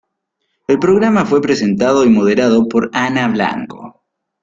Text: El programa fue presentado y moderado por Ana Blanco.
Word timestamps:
El 0.67 0.79
programa 0.79 1.25
fue 1.27 1.43
presentado 1.43 2.03
y 2.03 2.09
moderado 2.09 2.67
por 2.67 2.89
Ana 2.91 3.27
Blanco. 3.27 4.03